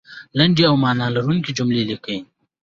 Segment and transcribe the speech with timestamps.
[0.37, 2.19] لنډې او معنا لرونکې جملې لیکئ